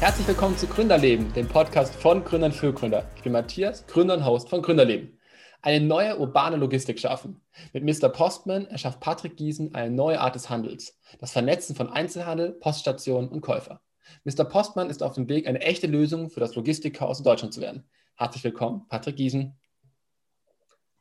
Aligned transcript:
Herzlich 0.00 0.28
willkommen 0.28 0.56
zu 0.56 0.68
Gründerleben, 0.68 1.32
dem 1.32 1.48
Podcast 1.48 1.92
von 1.92 2.22
Gründern 2.22 2.52
für 2.52 2.72
Gründer. 2.72 3.10
Ich 3.16 3.24
bin 3.24 3.32
Matthias, 3.32 3.84
Gründer 3.88 4.14
und 4.14 4.24
Host 4.24 4.48
von 4.48 4.62
Gründerleben. 4.62 5.18
Eine 5.60 5.84
neue 5.84 6.16
urbane 6.16 6.56
Logistik 6.56 7.00
schaffen. 7.00 7.42
Mit 7.72 7.82
Mr. 7.82 8.08
Postman 8.08 8.66
erschafft 8.66 9.00
Patrick 9.00 9.36
Giesen 9.36 9.74
eine 9.74 9.90
neue 9.90 10.20
Art 10.20 10.36
des 10.36 10.48
Handels. 10.48 10.96
Das 11.18 11.32
Vernetzen 11.32 11.74
von 11.74 11.88
Einzelhandel, 11.88 12.52
Poststationen 12.52 13.28
und 13.28 13.40
Käufer. 13.40 13.80
Mr. 14.22 14.44
Postman 14.44 14.88
ist 14.88 15.02
auf 15.02 15.14
dem 15.14 15.28
Weg, 15.28 15.48
eine 15.48 15.62
echte 15.62 15.88
Lösung 15.88 16.30
für 16.30 16.38
das 16.38 16.54
Logistikchaos 16.54 17.18
in 17.18 17.24
Deutschland 17.24 17.52
zu 17.52 17.60
werden. 17.60 17.90
Herzlich 18.14 18.44
willkommen, 18.44 18.86
Patrick 18.88 19.16
Giesen. 19.16 19.58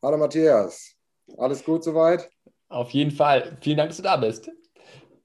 Hallo 0.02 0.18
Matthias, 0.18 0.96
alles 1.38 1.64
gut 1.64 1.84
soweit? 1.84 2.32
Auf 2.68 2.90
jeden 2.90 3.12
Fall. 3.12 3.60
Vielen 3.62 3.78
Dank, 3.78 3.92
dass 3.92 3.98
du 3.98 4.04
da 4.04 4.18
bist. 4.18 4.50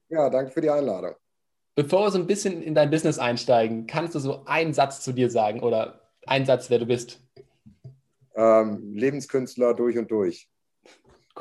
Ja, 0.09 0.29
danke 0.29 0.51
für 0.51 0.61
die 0.61 0.69
Einladung. 0.69 1.15
Bevor 1.75 2.05
wir 2.05 2.11
so 2.11 2.19
ein 2.19 2.27
bisschen 2.27 2.61
in 2.61 2.75
dein 2.75 2.91
Business 2.91 3.17
einsteigen, 3.17 3.87
kannst 3.87 4.13
du 4.13 4.19
so 4.19 4.45
einen 4.45 4.73
Satz 4.73 5.01
zu 5.01 5.11
dir 5.11 5.31
sagen 5.31 5.61
oder 5.61 6.01
einen 6.27 6.45
Satz, 6.45 6.69
wer 6.69 6.77
du 6.77 6.85
bist? 6.85 7.19
Ähm, 8.35 8.93
Lebenskünstler 8.93 9.73
durch 9.73 9.97
und 9.97 10.11
durch. 10.11 10.49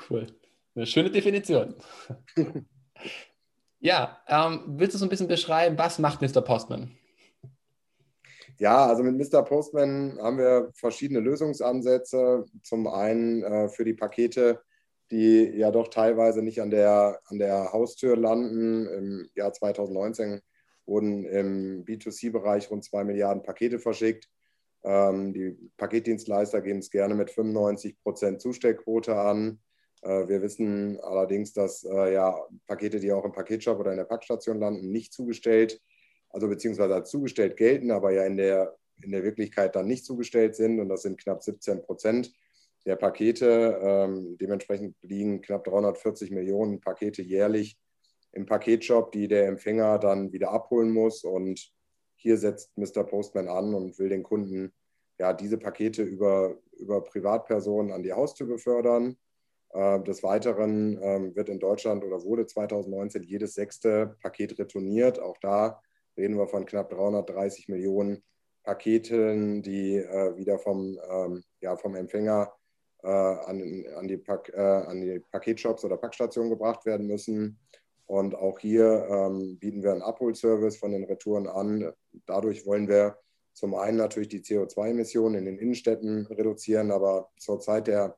Cool. 0.08 0.26
Eine 0.74 0.86
schöne 0.86 1.10
Definition. 1.10 1.74
ja, 3.80 4.18
ähm, 4.26 4.62
willst 4.78 4.94
du 4.94 4.98
so 4.98 5.04
ein 5.04 5.10
bisschen 5.10 5.28
beschreiben, 5.28 5.76
was 5.76 5.98
macht 5.98 6.22
Mr. 6.22 6.40
Postman? 6.40 6.96
Ja, 8.58 8.86
also 8.86 9.02
mit 9.02 9.16
Mr. 9.16 9.42
Postman 9.42 10.18
haben 10.20 10.38
wir 10.38 10.70
verschiedene 10.72 11.20
Lösungsansätze. 11.20 12.46
Zum 12.62 12.86
einen 12.86 13.42
äh, 13.42 13.68
für 13.68 13.84
die 13.84 13.94
Pakete, 13.94 14.62
die 15.12 15.52
ja 15.58 15.70
doch 15.70 15.88
teilweise 15.88 16.42
nicht 16.42 16.60
an 16.62 16.70
der, 16.70 17.20
an 17.26 17.38
der 17.38 17.72
Haustür 17.72 18.16
landen. 18.16 18.86
Im 18.86 19.30
Jahr 19.34 19.52
2019 19.52 20.40
wurden 20.86 21.26
im 21.26 21.84
B2C-Bereich 21.84 22.70
rund 22.70 22.82
2 22.82 23.04
Milliarden 23.04 23.42
Pakete 23.42 23.78
verschickt. 23.78 24.28
Ähm, 24.84 25.34
die 25.34 25.56
Paketdienstleister 25.76 26.62
geben 26.62 26.78
es 26.78 26.90
gerne 26.90 27.14
mit 27.14 27.30
95 27.30 28.00
Prozent 28.02 28.40
Zustellquote 28.40 29.14
an. 29.14 29.60
Äh, 30.00 30.28
wir 30.28 30.40
wissen 30.40 30.98
allerdings, 31.02 31.52
dass 31.52 31.84
äh, 31.84 32.14
ja, 32.14 32.34
Pakete, 32.66 32.98
die 32.98 33.12
auch 33.12 33.24
im 33.26 33.32
Paketshop 33.32 33.78
oder 33.78 33.92
in 33.92 33.98
der 33.98 34.04
Packstation 34.04 34.58
landen, 34.58 34.90
nicht 34.90 35.12
zugestellt, 35.12 35.80
also 36.30 36.48
beziehungsweise 36.48 36.94
als 36.94 37.10
zugestellt 37.10 37.58
gelten, 37.58 37.90
aber 37.90 38.12
ja 38.12 38.24
in 38.24 38.38
der, 38.38 38.76
in 39.02 39.12
der 39.12 39.22
Wirklichkeit 39.22 39.76
dann 39.76 39.86
nicht 39.86 40.06
zugestellt 40.06 40.56
sind. 40.56 40.80
Und 40.80 40.88
das 40.88 41.02
sind 41.02 41.20
knapp 41.20 41.42
17 41.42 41.82
Prozent 41.82 42.32
der 42.86 42.96
Pakete. 42.96 43.78
Ähm, 43.82 44.36
dementsprechend 44.38 44.96
liegen 45.02 45.40
knapp 45.40 45.64
340 45.64 46.30
Millionen 46.30 46.80
Pakete 46.80 47.22
jährlich 47.22 47.78
im 48.32 48.46
Paketshop, 48.46 49.12
die 49.12 49.28
der 49.28 49.46
Empfänger 49.46 49.98
dann 49.98 50.32
wieder 50.32 50.50
abholen 50.50 50.90
muss. 50.90 51.24
Und 51.24 51.70
hier 52.16 52.38
setzt 52.38 52.76
Mr. 52.76 53.04
Postman 53.04 53.48
an 53.48 53.74
und 53.74 53.98
will 53.98 54.08
den 54.08 54.22
Kunden 54.22 54.72
ja, 55.18 55.32
diese 55.32 55.58
Pakete 55.58 56.02
über, 56.02 56.56
über 56.78 57.02
Privatpersonen 57.04 57.92
an 57.92 58.02
die 58.02 58.12
Haustür 58.12 58.46
befördern. 58.46 59.16
Äh, 59.70 60.02
des 60.02 60.22
Weiteren 60.22 60.98
ähm, 61.02 61.34
wird 61.34 61.48
in 61.48 61.58
Deutschland 61.60 62.04
oder 62.04 62.22
wurde 62.22 62.46
2019 62.46 63.22
jedes 63.22 63.54
sechste 63.54 64.16
Paket 64.20 64.58
retourniert. 64.58 65.18
Auch 65.18 65.38
da 65.38 65.80
reden 66.16 66.36
wir 66.36 66.46
von 66.46 66.66
knapp 66.66 66.90
330 66.90 67.68
Millionen 67.68 68.22
Paketen, 68.64 69.62
die 69.62 69.96
äh, 69.96 70.36
wieder 70.36 70.58
vom, 70.58 70.98
ähm, 71.10 71.42
ja, 71.60 71.76
vom 71.76 71.94
Empfänger 71.94 72.52
äh, 72.52 72.61
an, 73.08 73.84
an, 73.96 74.08
die 74.08 74.16
Pak, 74.16 74.52
äh, 74.54 74.60
an 74.60 75.00
die 75.00 75.20
Paketshops 75.30 75.84
oder 75.84 75.96
Packstationen 75.96 76.50
gebracht 76.50 76.84
werden 76.86 77.06
müssen. 77.06 77.58
Und 78.06 78.34
auch 78.34 78.58
hier 78.58 79.06
ähm, 79.08 79.58
bieten 79.58 79.82
wir 79.82 79.92
einen 79.92 80.02
Abholservice 80.02 80.76
von 80.76 80.92
den 80.92 81.04
Retouren 81.04 81.46
an. 81.46 81.92
Dadurch 82.26 82.66
wollen 82.66 82.88
wir 82.88 83.16
zum 83.54 83.74
einen 83.74 83.98
natürlich 83.98 84.28
die 84.28 84.40
CO2-Emissionen 84.40 85.36
in 85.36 85.44
den 85.44 85.58
Innenstädten 85.58 86.26
reduzieren, 86.26 86.90
aber 86.90 87.30
zur 87.38 87.60
Zeit 87.60 87.86
der 87.86 88.16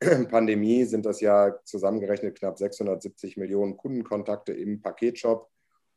Pandemie 0.30 0.84
sind 0.84 1.06
das 1.06 1.20
ja 1.20 1.54
zusammengerechnet 1.64 2.38
knapp 2.38 2.58
670 2.58 3.36
Millionen 3.36 3.76
Kundenkontakte 3.76 4.52
im 4.52 4.82
Paketshop. 4.82 5.48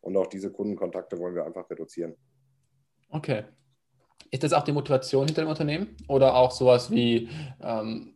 Und 0.01 0.15
auch 0.15 0.27
diese 0.27 0.51
Kundenkontakte 0.51 1.17
wollen 1.17 1.35
wir 1.35 1.45
einfach 1.45 1.69
reduzieren. 1.69 2.15
Okay. 3.09 3.43
Ist 4.31 4.43
das 4.43 4.53
auch 4.53 4.63
die 4.63 4.71
Motivation 4.71 5.25
hinter 5.25 5.43
dem 5.43 5.49
Unternehmen? 5.49 5.95
Oder 6.07 6.35
auch 6.35 6.51
sowas 6.51 6.91
wie 6.91 7.29
ähm, 7.61 8.13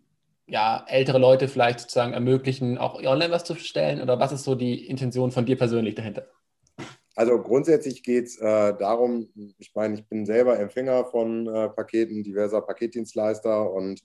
ja, 0.48 0.86
ältere 0.88 1.18
Leute 1.18 1.48
vielleicht 1.48 1.80
sozusagen 1.80 2.14
ermöglichen, 2.14 2.78
auch 2.78 2.96
online 2.96 3.32
was 3.32 3.44
zu 3.44 3.56
stellen? 3.56 4.02
Oder 4.02 4.20
was 4.20 4.32
ist 4.32 4.44
so 4.44 4.56
die 4.56 4.88
Intention 4.88 5.32
von 5.32 5.46
dir 5.46 5.58
persönlich 5.58 5.96
dahinter? 5.96 6.28
Also 7.16 7.42
grundsätzlich 7.42 8.04
geht 8.04 8.28
es 8.28 8.38
äh, 8.38 8.74
darum, 8.78 9.30
ich 9.58 9.72
meine, 9.76 9.96
ich 9.96 10.08
bin 10.08 10.26
selber 10.26 10.58
Empfänger 10.58 11.06
von 11.06 11.48
äh, 11.48 11.70
Paketen 11.70 12.24
diverser 12.24 12.62
Paketdienstleister 12.62 13.72
und 13.72 14.02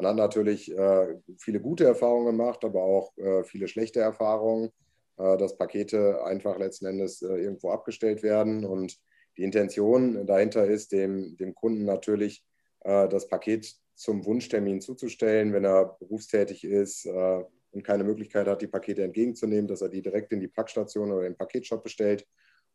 man 0.00 0.06
hat 0.12 0.16
natürlich 0.16 0.74
äh, 0.74 1.18
viele 1.36 1.60
gute 1.60 1.84
Erfahrungen 1.84 2.26
gemacht, 2.26 2.64
aber 2.64 2.82
auch 2.82 3.16
äh, 3.18 3.44
viele 3.44 3.68
schlechte 3.68 4.00
Erfahrungen, 4.00 4.70
äh, 5.18 5.36
dass 5.36 5.58
Pakete 5.58 6.24
einfach 6.24 6.58
letzten 6.58 6.86
Endes 6.86 7.20
äh, 7.20 7.34
irgendwo 7.34 7.70
abgestellt 7.70 8.22
werden. 8.22 8.64
Und 8.64 8.96
die 9.36 9.42
Intention 9.42 10.26
dahinter 10.26 10.64
ist, 10.66 10.92
dem, 10.92 11.36
dem 11.36 11.54
Kunden 11.54 11.84
natürlich 11.84 12.44
das 12.82 13.28
Paket 13.28 13.74
zum 14.00 14.24
Wunschtermin 14.24 14.80
zuzustellen, 14.80 15.52
wenn 15.52 15.66
er 15.66 15.94
berufstätig 16.00 16.64
ist 16.64 17.04
äh, 17.04 17.44
und 17.72 17.84
keine 17.84 18.02
Möglichkeit 18.02 18.46
hat, 18.46 18.62
die 18.62 18.66
Pakete 18.66 19.04
entgegenzunehmen, 19.04 19.68
dass 19.68 19.82
er 19.82 19.90
die 19.90 20.00
direkt 20.00 20.32
in 20.32 20.40
die 20.40 20.48
Packstation 20.48 21.12
oder 21.12 21.24
den 21.24 21.36
Paketshop 21.36 21.82
bestellt 21.82 22.26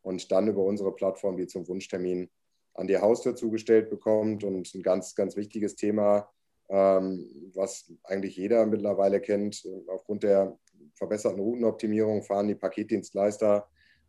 und 0.03 0.31
dann 0.31 0.47
über 0.47 0.63
unsere 0.63 0.94
Plattform 0.94 1.36
die 1.36 1.47
zum 1.47 1.68
Wunschtermin 1.68 2.30
an 2.75 2.86
die 2.86 3.00
Haustür 3.00 3.36
zugestellt 3.36 3.90
bekommt. 3.90 4.44
Und 4.44 4.72
ein 4.75 4.84
ganz, 4.84 5.16
ganz 5.16 5.36
wichtiges 5.36 5.75
Thema, 5.75 6.30
ähm, 6.69 7.52
was 7.56 7.92
eigentlich 8.03 8.38
jeder 8.38 8.68
mittlerweile 8.68 9.19
kennt, 9.19 9.68
aufgrund 9.88 10.22
der 10.22 10.56
verbesserten 10.94 11.40
Routenoptimierung 11.40 12.22
fahren 12.22 12.50
die 12.50 12.56
Paketdienstleister 12.56 13.68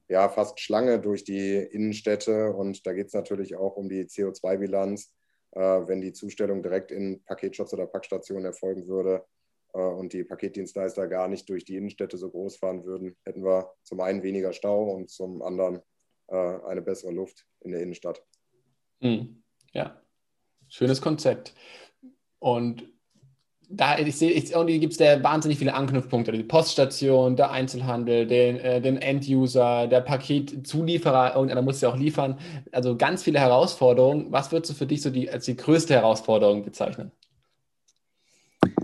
ja 0.08 0.28
fast 0.28 0.60
Schlange 0.60 1.00
durch 1.00 1.24
die 1.24 1.56
Innenstädte 1.56 2.52
und 2.52 2.86
da 2.86 2.92
geht 2.92 3.06
es 3.06 3.14
natürlich 3.14 3.56
auch 3.56 3.76
um 3.76 3.88
die 3.88 4.04
CO2-Bilanz 4.04 5.04
äh, 5.04 5.15
wenn 5.60 6.00
die 6.00 6.12
Zustellung 6.12 6.62
direkt 6.62 6.90
in 6.90 7.22
Paketshops 7.24 7.72
oder 7.72 7.86
Packstationen 7.86 8.44
erfolgen 8.44 8.86
würde 8.88 9.24
äh, 9.72 9.78
und 9.78 10.12
die 10.12 10.24
Paketdienstleister 10.24 11.08
gar 11.08 11.28
nicht 11.28 11.48
durch 11.48 11.64
die 11.64 11.76
Innenstädte 11.76 12.18
so 12.18 12.30
groß 12.30 12.56
fahren 12.56 12.84
würden, 12.84 13.16
hätten 13.24 13.44
wir 13.44 13.72
zum 13.82 14.00
einen 14.00 14.22
weniger 14.22 14.52
Stau 14.52 14.90
und 14.90 15.10
zum 15.10 15.42
anderen 15.42 15.80
äh, 16.28 16.36
eine 16.36 16.82
bessere 16.82 17.12
Luft 17.12 17.46
in 17.60 17.72
der 17.72 17.80
Innenstadt. 17.82 18.24
Hm. 19.00 19.42
Ja, 19.72 20.00
schönes 20.68 21.00
Konzept. 21.00 21.54
Und 22.38 22.95
da 23.68 23.98
ich 23.98 24.16
sehe, 24.16 24.30
ich, 24.30 24.52
irgendwie 24.52 24.78
gibt 24.78 24.92
es 24.92 24.98
da 24.98 25.22
wahnsinnig 25.22 25.58
viele 25.58 25.74
Anknüpfpunkte. 25.74 26.32
Die 26.32 26.44
Poststation, 26.44 27.36
der 27.36 27.50
Einzelhandel, 27.50 28.26
den, 28.26 28.58
äh, 28.58 28.80
den 28.80 28.96
End-User, 28.96 29.88
der 29.88 30.00
Paketzulieferer, 30.00 31.34
irgendeiner 31.34 31.62
muss 31.62 31.80
ja 31.80 31.88
auch 31.88 31.96
liefern. 31.96 32.38
Also 32.70 32.96
ganz 32.96 33.22
viele 33.24 33.40
Herausforderungen. 33.40 34.30
Was 34.30 34.52
würdest 34.52 34.70
du 34.70 34.76
für 34.76 34.86
dich 34.86 35.02
so 35.02 35.10
die, 35.10 35.28
als 35.28 35.46
die 35.46 35.56
größte 35.56 35.94
Herausforderung 35.94 36.64
bezeichnen? 36.64 37.10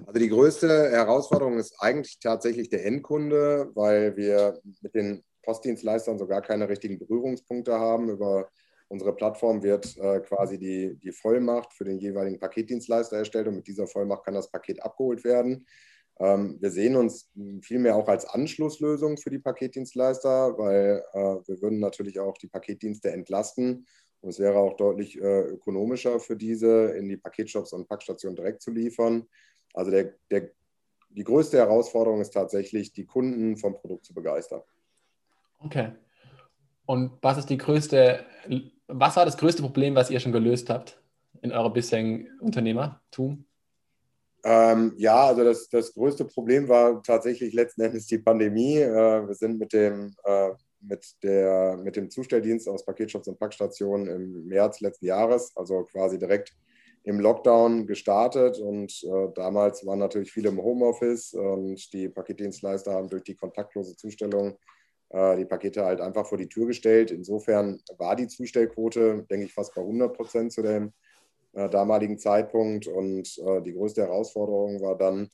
Also 0.07 0.19
die 0.19 0.29
größte 0.29 0.91
Herausforderung 0.91 1.59
ist 1.59 1.77
eigentlich 1.79 2.19
tatsächlich 2.19 2.69
der 2.69 2.85
Endkunde, 2.85 3.71
weil 3.75 4.17
wir 4.17 4.61
mit 4.81 4.95
den 4.95 5.23
Postdienstleistern 5.43 6.19
so 6.19 6.27
gar 6.27 6.43
keine 6.43 6.69
richtigen 6.69 6.99
Berührungspunkte 6.99 7.73
haben 7.73 8.09
über 8.11 8.49
Unsere 8.93 9.15
Plattform 9.15 9.63
wird 9.63 9.97
äh, 9.97 10.21
quasi 10.21 10.59
die, 10.59 10.99
die 11.03 11.13
Vollmacht 11.13 11.73
für 11.73 11.85
den 11.85 11.99
jeweiligen 11.99 12.39
Paketdienstleister 12.39 13.17
erstellt 13.17 13.49
und 13.49 13.57
mit 13.57 13.67
dieser 13.67 13.87
Vollmacht 13.87 14.23
kann 14.23 14.35
das 14.35 14.51
Paket 14.51 14.83
abgeholt 14.83 15.25
werden. 15.25 15.67
Ähm, 16.21 16.59
wir 16.61 16.71
sehen 16.71 16.97
uns 16.97 17.33
vielmehr 17.63 17.97
auch 17.97 18.07
als 18.07 18.27
Anschlusslösung 18.27 19.17
für 19.17 19.31
die 19.31 19.39
Paketdienstleister, 19.39 20.59
weil 20.59 21.03
äh, 21.15 21.19
wir 21.19 21.63
würden 21.63 21.81
natürlich 21.81 22.21
auch 22.21 22.37
die 22.37 22.49
Paketdienste 22.49 23.11
entlasten 23.11 23.87
und 24.21 24.29
es 24.29 24.39
wäre 24.39 24.59
auch 24.59 24.77
deutlich 24.77 25.19
äh, 25.19 25.41
ökonomischer 25.41 26.21
für 26.21 26.37
diese, 26.37 26.91
in 26.91 27.09
die 27.09 27.17
Paketshops 27.17 27.73
und 27.73 27.89
Packstationen 27.89 28.37
direkt 28.37 28.61
zu 28.61 28.73
liefern. 28.73 29.27
Also 29.73 29.91
der, 29.91 30.13
der, 30.31 30.51
die 31.09 31.25
größte 31.25 31.57
Herausforderung 31.57 32.21
ist 32.21 32.35
tatsächlich, 32.35 32.93
die 32.93 33.07
Kunden 33.07 33.57
vom 33.57 33.73
Produkt 33.73 34.05
zu 34.05 34.13
begeistern. 34.13 34.61
Okay. 35.61 35.93
Und 36.85 37.13
was 37.23 37.39
ist 37.39 37.49
die 37.49 37.57
größte 37.57 38.27
was 38.93 39.17
war 39.17 39.25
das 39.25 39.37
größte 39.37 39.63
Problem, 39.63 39.95
was 39.95 40.11
ihr 40.11 40.21
schon 40.21 40.33
gelöst 40.33 40.71
habt 40.71 41.01
in 41.41 41.53
eurem 41.53 41.73
bisherigen 41.73 42.29
Unternehmertum? 42.41 43.45
Ähm, 44.45 44.95
ja, 44.97 45.27
also 45.27 45.45
das, 45.45 45.69
das 45.69 45.95
größte 45.95 46.25
Problem 46.25 46.69
war 46.69 47.03
tatsächlich 47.03 47.53
letzten 47.55 47.83
Endes 47.83 48.07
die 48.07 48.19
Pandemie. 48.19 48.79
Äh, 48.79 49.27
wir 49.27 49.35
sind 49.35 49.59
mit 49.59 49.73
dem, 49.73 50.15
äh, 50.25 50.51
mit, 50.81 51.05
der, 51.23 51.77
mit 51.77 51.95
dem 51.97 52.11
Zustelldienst 52.11 52.69
aus 52.69 52.85
Paketshops 52.85 53.29
und 53.29 53.39
Packstationen 53.39 54.09
im 54.09 54.47
März 54.49 54.81
letzten 54.81 55.07
Jahres, 55.07 55.53
also 55.57 55.85
quasi 55.85 56.19
direkt 56.19 56.53
im 57.05 57.21
Lockdown 57.21 57.87
gestartet. 57.87 58.59
Und 58.59 58.93
äh, 59.05 59.29
damals 59.35 59.87
waren 59.87 60.01
natürlich 60.01 60.33
viele 60.33 60.49
im 60.49 60.61
Homeoffice 60.61 61.35
und 61.35 61.93
die 61.93 62.09
Paketdienstleister 62.09 62.93
haben 62.93 63.09
durch 63.09 63.25
die 63.25 63.37
kontaktlose 63.37 63.97
Zustellung 63.97 64.59
die 65.13 65.45
Pakete 65.45 65.85
halt 65.85 66.01
einfach 66.01 66.27
vor 66.27 66.39
die 66.39 66.49
Tür 66.49 66.67
gestellt. 66.67 67.11
Insofern 67.11 67.83
war 67.99 68.17
die 68.17 68.29
Zustellquote, 68.29 69.27
denke 69.31 69.45
ich, 69.45 69.53
fast 69.53 69.75
bei 69.75 69.83
100 69.83 70.17
Prozent 70.17 70.53
zu 70.53 70.63
dem 70.63 70.93
äh, 71.53 71.69
damaligen 71.69 72.19
Zeitpunkt. 72.19 72.87
Und 72.87 73.39
äh, 73.39 73.61
die 73.63 73.75
größte 73.75 74.03
Herausforderung 74.03 74.81
war 74.81 74.97
dann 74.97 75.29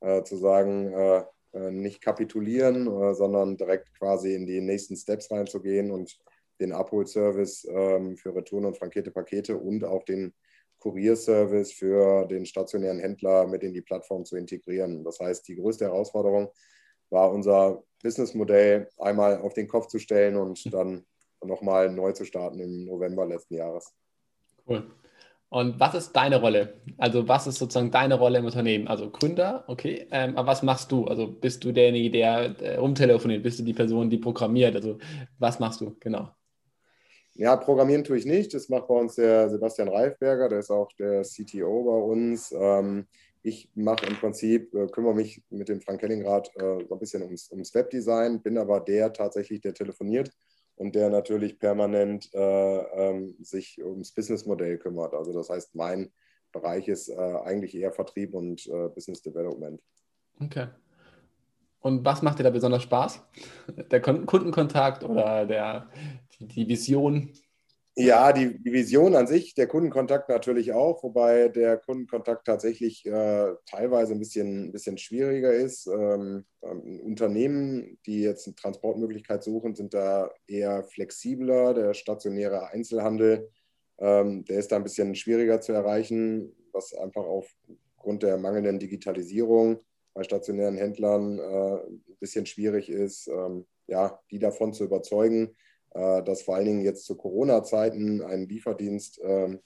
äh, 0.00 0.22
zu 0.22 0.36
sagen, 0.36 0.92
äh, 0.92 1.24
äh, 1.52 1.70
nicht 1.70 2.02
kapitulieren, 2.02 3.14
sondern 3.14 3.56
direkt 3.56 3.92
quasi 3.98 4.34
in 4.34 4.46
die 4.46 4.60
nächsten 4.60 4.96
Steps 4.96 5.30
reinzugehen 5.30 5.90
und 5.90 6.16
den 6.60 6.72
Abholservice 6.72 7.66
ähm, 7.70 8.16
für 8.16 8.34
Return- 8.34 8.64
und 8.64 8.78
frankierte 8.78 9.10
Pakete 9.10 9.58
und 9.58 9.84
auch 9.84 10.04
den 10.04 10.32
Kurierservice 10.78 11.72
für 11.72 12.26
den 12.26 12.46
stationären 12.46 12.98
Händler 12.98 13.46
mit 13.46 13.62
in 13.62 13.72
die 13.72 13.82
Plattform 13.82 14.24
zu 14.24 14.36
integrieren. 14.36 15.04
Das 15.04 15.18
heißt, 15.20 15.48
die 15.48 15.56
größte 15.56 15.86
Herausforderung 15.86 16.50
war 17.10 17.30
unser 17.30 17.82
Businessmodell 18.02 18.88
einmal 18.98 19.38
auf 19.40 19.54
den 19.54 19.68
Kopf 19.68 19.86
zu 19.88 19.98
stellen 19.98 20.36
und 20.36 20.72
dann 20.72 21.04
nochmal 21.44 21.90
neu 21.90 22.12
zu 22.12 22.24
starten 22.24 22.60
im 22.60 22.84
November 22.84 23.26
letzten 23.26 23.54
Jahres. 23.54 23.92
Cool. 24.68 24.90
Und 25.48 25.78
was 25.78 25.94
ist 25.94 26.12
deine 26.12 26.40
Rolle? 26.40 26.80
Also 26.98 27.28
was 27.28 27.46
ist 27.46 27.58
sozusagen 27.58 27.92
deine 27.92 28.16
Rolle 28.16 28.38
im 28.38 28.44
Unternehmen? 28.44 28.88
Also 28.88 29.10
Gründer, 29.10 29.64
okay, 29.68 30.06
ähm, 30.10 30.36
aber 30.36 30.48
was 30.48 30.62
machst 30.62 30.90
du? 30.90 31.04
Also 31.06 31.28
bist 31.28 31.62
du 31.62 31.72
derjenige, 31.72 32.10
der, 32.10 32.48
der 32.48 32.80
rumtelefoniert? 32.80 33.44
Bist 33.44 33.60
du 33.60 33.62
die 33.62 33.72
Person, 33.72 34.10
die 34.10 34.18
programmiert? 34.18 34.74
Also 34.74 34.98
was 35.38 35.60
machst 35.60 35.80
du? 35.80 35.96
Genau. 36.00 36.30
Ja, 37.34 37.54
programmieren 37.56 38.02
tue 38.02 38.16
ich 38.16 38.24
nicht. 38.24 38.54
Das 38.54 38.68
macht 38.68 38.88
bei 38.88 38.94
uns 38.94 39.14
der 39.14 39.48
Sebastian 39.50 39.88
Reifberger, 39.88 40.48
der 40.48 40.60
ist 40.60 40.70
auch 40.70 40.90
der 40.98 41.22
CTO 41.22 41.84
bei 41.84 42.12
uns. 42.12 42.50
Ähm, 42.50 43.06
ich 43.46 43.70
mache 43.76 44.06
im 44.06 44.16
Prinzip, 44.16 44.74
äh, 44.74 44.88
kümmere 44.88 45.14
mich 45.14 45.40
mit 45.50 45.68
dem 45.68 45.80
Frank 45.80 46.00
Kellingrad 46.00 46.50
äh, 46.56 46.84
so 46.84 46.94
ein 46.94 46.98
bisschen 46.98 47.22
ums, 47.22 47.48
ums 47.52 47.72
Webdesign, 47.74 48.42
bin 48.42 48.58
aber 48.58 48.80
der 48.80 49.12
tatsächlich, 49.12 49.60
der 49.60 49.72
telefoniert 49.72 50.32
und 50.74 50.96
der 50.96 51.10
natürlich 51.10 51.60
permanent 51.60 52.28
äh, 52.34 52.38
ähm, 52.38 53.36
sich 53.40 53.80
ums 53.84 54.12
Businessmodell 54.12 54.78
kümmert. 54.78 55.14
Also 55.14 55.32
das 55.32 55.48
heißt, 55.48 55.76
mein 55.76 56.10
Bereich 56.50 56.88
ist 56.88 57.08
äh, 57.08 57.14
eigentlich 57.14 57.76
eher 57.76 57.92
Vertrieb 57.92 58.34
und 58.34 58.66
äh, 58.66 58.88
Business 58.88 59.22
Development. 59.22 59.80
Okay. 60.40 60.66
Und 61.78 62.04
was 62.04 62.22
macht 62.22 62.40
dir 62.40 62.42
da 62.42 62.50
besonders 62.50 62.82
Spaß? 62.82 63.22
Der 63.92 64.02
Kundenkontakt 64.02 65.04
oder 65.04 65.46
der, 65.46 65.88
die, 66.32 66.48
die 66.48 66.68
Vision? 66.68 67.30
Ja, 67.98 68.30
die, 68.34 68.62
Vision 68.62 69.14
an 69.14 69.26
sich, 69.26 69.54
der 69.54 69.66
Kundenkontakt 69.66 70.28
natürlich 70.28 70.74
auch, 70.74 71.02
wobei 71.02 71.48
der 71.48 71.78
Kundenkontakt 71.78 72.46
tatsächlich 72.46 73.06
äh, 73.06 73.54
teilweise 73.64 74.12
ein 74.12 74.18
bisschen, 74.18 74.66
ein 74.66 74.72
bisschen 74.72 74.98
schwieriger 74.98 75.50
ist. 75.54 75.86
Ähm, 75.86 76.44
ähm, 76.62 77.00
Unternehmen, 77.00 77.98
die 78.04 78.20
jetzt 78.20 78.46
eine 78.46 78.54
Transportmöglichkeit 78.54 79.42
suchen, 79.42 79.74
sind 79.74 79.94
da 79.94 80.30
eher 80.46 80.84
flexibler. 80.84 81.72
Der 81.72 81.94
stationäre 81.94 82.68
Einzelhandel, 82.68 83.48
ähm, 83.98 84.44
der 84.44 84.58
ist 84.58 84.72
da 84.72 84.76
ein 84.76 84.84
bisschen 84.84 85.14
schwieriger 85.14 85.62
zu 85.62 85.72
erreichen, 85.72 86.54
was 86.72 86.92
einfach 86.92 87.24
aufgrund 87.24 88.22
der 88.22 88.36
mangelnden 88.36 88.78
Digitalisierung 88.78 89.80
bei 90.12 90.22
stationären 90.22 90.76
Händlern 90.76 91.38
äh, 91.38 91.76
ein 91.86 92.16
bisschen 92.20 92.44
schwierig 92.44 92.90
ist, 92.90 93.26
ähm, 93.28 93.64
ja, 93.86 94.20
die 94.30 94.38
davon 94.38 94.74
zu 94.74 94.84
überzeugen 94.84 95.56
dass 95.96 96.42
vor 96.42 96.56
allen 96.56 96.66
Dingen 96.66 96.82
jetzt 96.82 97.06
zu 97.06 97.16
Corona-Zeiten 97.16 98.22
ein 98.22 98.48
Lieferdienst 98.48 99.20
ähm, 99.22 99.60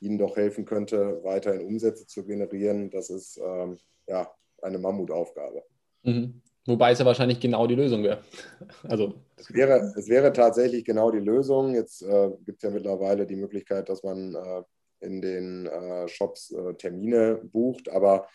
ihnen 0.00 0.18
doch 0.18 0.36
helfen 0.36 0.64
könnte, 0.64 1.20
weiterhin 1.22 1.66
Umsätze 1.66 2.06
zu 2.06 2.24
generieren. 2.24 2.90
Das 2.90 3.10
ist 3.10 3.38
ähm, 3.38 3.78
ja 4.06 4.30
eine 4.62 4.78
Mammutaufgabe. 4.78 5.62
Mhm. 6.02 6.40
Wobei 6.66 6.92
es 6.92 6.98
ja 6.98 7.04
wahrscheinlich 7.04 7.40
genau 7.40 7.66
die 7.66 7.74
Lösung 7.74 8.02
wäre. 8.02 8.22
Also, 8.88 9.14
es, 9.36 9.52
wäre, 9.52 9.92
es 9.96 10.08
wäre 10.08 10.32
tatsächlich 10.32 10.84
genau 10.84 11.10
die 11.10 11.18
Lösung. 11.18 11.74
Jetzt 11.74 12.02
äh, 12.02 12.30
gibt 12.44 12.58
es 12.58 12.62
ja 12.62 12.70
mittlerweile 12.70 13.26
die 13.26 13.36
Möglichkeit, 13.36 13.88
dass 13.88 14.02
man 14.02 14.34
äh, 14.34 14.62
in 15.00 15.20
den 15.20 15.66
äh, 15.66 16.08
Shops 16.08 16.52
äh, 16.52 16.74
Termine 16.74 17.40
bucht, 17.52 17.90
aber 17.90 18.26
äh, 18.26 18.28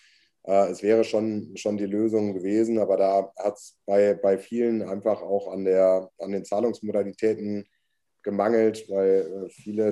es 0.44 0.82
wäre 0.82 1.04
schon, 1.04 1.56
schon 1.58 1.78
die 1.78 1.86
Lösung 1.86 2.34
gewesen, 2.34 2.80
aber 2.80 2.98
da 2.98 3.32
hat 3.38 3.56
es 3.56 3.78
bei, 3.86 4.14
bei 4.14 4.38
vielen 4.38 4.82
einfach 4.82 5.22
auch 5.22 5.52
an, 5.52 5.66
der, 5.66 6.10
an 6.18 6.32
den 6.32 6.46
Zahlungsmodalitäten 6.46 7.68
gemangelt, 8.24 8.90
weil 8.90 9.46
äh, 9.46 9.50
viele 9.50 9.92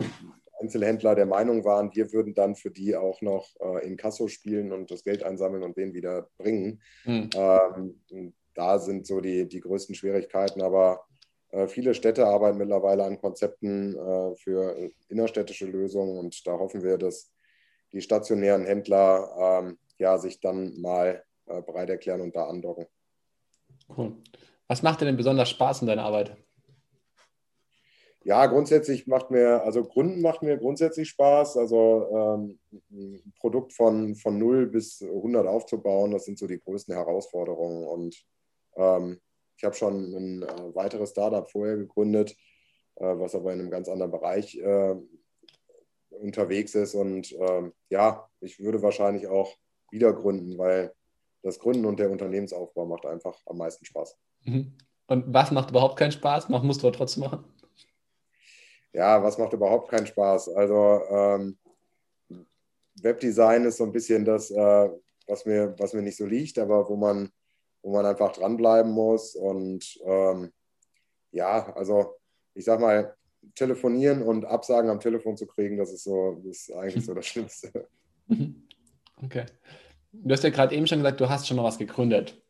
Einzelhändler 0.60 1.16
der 1.16 1.26
Meinung 1.26 1.64
waren, 1.64 1.94
wir 1.94 2.12
würden 2.12 2.34
dann 2.34 2.56
für 2.56 2.72
die 2.72 2.96
auch 2.96 3.22
noch 3.22 3.48
äh, 3.60 3.86
in 3.86 3.98
Kasso 3.98 4.28
spielen 4.28 4.72
und 4.72 4.90
das 4.90 5.04
Geld 5.04 5.24
einsammeln 5.24 5.64
und 5.64 5.78
den 5.78 5.94
wieder 5.94 6.30
bringen. 6.38 6.82
Mhm. 7.06 7.30
Ähm, 7.36 8.34
da 8.54 8.80
sind 8.80 9.06
so 9.06 9.22
die, 9.22 9.48
die 9.48 9.60
größten 9.60 9.94
Schwierigkeiten, 9.94 10.62
aber 10.62 11.06
äh, 11.52 11.68
viele 11.68 11.94
Städte 11.94 12.26
arbeiten 12.26 12.58
mittlerweile 12.58 13.04
an 13.04 13.20
Konzepten 13.20 13.96
äh, 13.96 14.36
für 14.36 14.90
innerstädtische 15.10 15.66
Lösungen 15.66 16.18
und 16.18 16.46
da 16.48 16.54
hoffen 16.54 16.84
wir, 16.84 16.98
dass 16.98 17.32
die 17.94 18.02
stationären 18.02 18.66
Händler 18.66 19.62
ähm, 19.64 19.78
ja, 19.98 20.18
sich 20.18 20.40
dann 20.40 20.80
mal 20.80 21.24
äh, 21.48 21.62
bereit 21.62 21.90
erklären 21.90 22.22
und 22.22 22.36
da 22.36 22.48
andocken. 22.48 22.88
Cool. 23.96 24.18
Was 24.68 24.84
macht 24.84 25.02
dir 25.02 25.06
denn 25.06 25.18
besonders 25.18 25.50
Spaß 25.50 25.82
in 25.82 25.88
deiner 25.88 26.04
Arbeit? 26.04 26.36
Ja, 28.24 28.46
grundsätzlich 28.48 29.08
macht 29.08 29.32
mir, 29.32 29.64
also 29.64 29.84
Gründen 29.86 30.22
macht 30.22 30.42
mir 30.44 30.58
grundsätzlich 30.58 31.08
Spaß. 31.08 31.56
Also 31.56 32.10
ähm, 32.12 32.60
ein 32.92 33.34
Produkt 33.40 33.72
von, 33.72 34.16
von 34.16 34.38
0 34.38 34.68
bis 34.68 35.02
100 35.02 35.48
aufzubauen, 35.48 36.12
das 36.12 36.26
sind 36.26 36.38
so 36.38 36.46
die 36.46 36.60
größten 36.60 36.94
Herausforderungen. 36.94 37.88
Und 37.88 38.22
ähm, 38.76 39.22
ich 39.56 39.64
habe 39.64 39.76
schon 39.76 40.14
ein 40.14 40.44
äh, 40.44 40.76
weiteres 40.76 41.12
Startup 41.12 41.50
vorher 41.50 41.78
gegründet, 41.78 42.36
äh, 42.96 43.06
was 43.18 43.34
aber 43.34 43.54
in 43.54 43.62
einem 43.62 43.72
ganz 43.72 43.88
anderen 43.88 44.12
Bereich 44.12 44.58
äh, 44.58 44.96
unterwegs 46.10 46.76
ist. 46.76 46.96
Und 46.96 47.32
ähm, 47.32 47.72
ja, 47.90 48.30
ich 48.42 48.60
würde 48.60 48.82
wahrscheinlich 48.82 49.28
auch 49.28 49.56
wieder 49.92 50.14
gründen, 50.14 50.58
weil 50.58 50.94
das 51.44 51.60
Gründen 51.60 51.86
und 51.86 52.00
der 52.00 52.12
Unternehmensaufbau 52.12 52.86
macht 52.86 53.06
einfach 53.06 53.38
am 53.46 53.58
meisten 53.58 53.86
Spaß. 53.86 54.18
Mhm. 54.44 54.74
Und 55.08 55.34
was 55.34 55.52
macht 55.52 55.70
überhaupt 55.70 55.98
keinen 55.98 56.12
Spaß? 56.12 56.50
Musst 56.50 56.84
du 56.84 56.88
aber 56.88 56.98
trotzdem 56.98 57.24
machen? 57.24 57.46
Ja, 58.94 59.24
was 59.24 59.38
macht 59.38 59.54
überhaupt 59.54 59.90
keinen 59.90 60.08
Spaß? 60.08 60.50
Also 60.50 61.02
ähm, 61.10 61.58
Webdesign 63.02 63.66
ist 63.66 63.78
so 63.78 63.86
ein 63.86 63.92
bisschen 63.92 64.26
das, 64.26 64.52
äh, 64.52 64.90
was, 65.28 65.46
mir, 65.46 65.76
was 65.78 65.94
mir 65.94 66.02
nicht 66.02 66.18
so 66.18 66.26
liegt, 66.26 66.58
aber 66.58 66.88
wo 66.90 66.96
man, 66.96 67.30
wo 67.82 67.92
man 67.94 68.06
einfach 68.06 68.34
dranbleiben 68.34 68.92
muss. 68.92 69.36
Und 69.36 70.00
ähm, 70.04 70.52
ja, 71.32 71.74
also 71.76 72.16
ich 72.54 72.66
sag 72.66 72.80
mal, 72.80 73.16
telefonieren 73.56 74.24
und 74.24 74.46
Absagen 74.46 74.90
am 74.90 75.00
Telefon 75.00 75.38
zu 75.38 75.46
kriegen, 75.46 75.78
das 75.78 75.92
ist 75.92 76.04
so, 76.04 76.42
das 76.44 76.58
ist 76.58 76.74
eigentlich 76.74 77.06
so 77.06 77.14
das 77.14 77.26
Schlimmste. 77.28 77.88
Mhm. 78.28 78.68
Okay. 79.24 79.46
Du 80.24 80.34
hast 80.34 80.44
ja 80.44 80.50
gerade 80.50 80.76
eben 80.76 80.88
schon 80.88 81.00
gesagt, 81.00 81.20
du 81.20 81.30
hast 81.30 81.48
schon 81.48 81.58
mal 81.58 81.64
was 81.64 81.78
gegründet. 81.78 82.42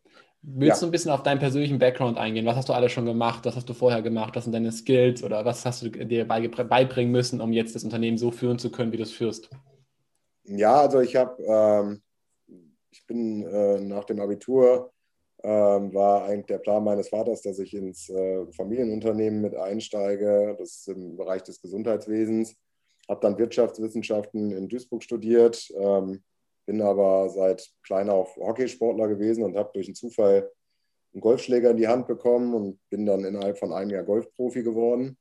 Willst 0.41 0.81
ja. 0.81 0.85
du 0.85 0.89
ein 0.89 0.91
bisschen 0.91 1.11
auf 1.11 1.23
deinen 1.23 1.39
persönlichen 1.39 1.79
Background 1.79 2.17
eingehen? 2.17 2.45
Was 2.45 2.55
hast 2.55 2.69
du 2.69 2.73
alles 2.73 2.91
schon 2.91 3.05
gemacht? 3.05 3.45
Was 3.45 3.55
hast 3.55 3.67
du 3.67 3.73
vorher 3.73 4.01
gemacht? 4.01 4.35
Was 4.35 4.45
sind 4.45 4.53
deine 4.53 4.71
Skills 4.71 5.23
oder 5.23 5.43
was 5.45 5.65
hast 5.65 5.81
du 5.81 5.89
dir 5.89 6.25
beibringen 6.25 7.11
müssen, 7.11 7.41
um 7.41 7.51
jetzt 7.51 7.75
das 7.75 7.83
Unternehmen 7.83 8.17
so 8.17 8.31
führen 8.31 8.59
zu 8.59 8.71
können, 8.71 8.91
wie 8.91 8.97
du 8.97 9.03
es 9.03 9.11
führst? 9.11 9.49
Ja, 10.43 10.81
also 10.81 11.01
ich 11.01 11.15
habe, 11.15 11.43
ähm, 11.43 12.01
ich 12.91 13.05
bin 13.05 13.43
äh, 13.43 13.81
nach 13.81 14.05
dem 14.05 14.21
Abitur, 14.21 14.93
ähm, 15.43 15.93
war 15.93 16.25
eigentlich 16.25 16.45
der 16.45 16.59
Plan 16.59 16.83
meines 16.83 17.09
Vaters, 17.09 17.41
dass 17.41 17.59
ich 17.59 17.73
ins 17.73 18.09
äh, 18.09 18.45
Familienunternehmen 18.53 19.41
mit 19.41 19.55
einsteige, 19.55 20.55
das 20.57 20.77
ist 20.77 20.87
im 20.87 21.17
Bereich 21.17 21.43
des 21.43 21.61
Gesundheitswesens. 21.61 22.55
Habe 23.09 23.21
dann 23.21 23.37
Wirtschaftswissenschaften 23.37 24.51
in 24.51 24.67
Duisburg 24.67 25.03
studiert, 25.03 25.69
ähm, 25.77 26.23
bin 26.67 26.81
aber 26.81 27.29
seit 27.29 27.67
klein 27.81 28.09
auf 28.09 28.35
Hockeysportler 28.35 29.07
gewesen 29.07 29.43
und 29.43 29.55
habe 29.55 29.71
durch 29.73 29.87
einen 29.87 29.95
Zufall 29.95 30.51
einen 31.13 31.21
Golfschläger 31.21 31.71
in 31.71 31.77
die 31.77 31.87
Hand 31.87 32.07
bekommen 32.07 32.53
und 32.53 32.79
bin 32.89 33.05
dann 33.05 33.23
innerhalb 33.23 33.57
von 33.57 33.73
einem 33.73 33.89
Jahr 33.89 34.03
Golfprofi 34.03 34.61
geworden. 34.61 35.17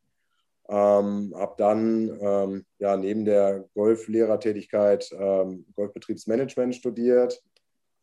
Ähm, 0.69 1.33
habe 1.37 1.55
dann 1.57 2.19
ähm, 2.21 2.67
ja, 2.79 2.97
neben 2.97 3.25
der 3.25 3.65
Golflehrertätigkeit 3.75 5.09
ähm, 5.13 5.65
Golfbetriebsmanagement 5.77 6.75
studiert. 6.75 7.41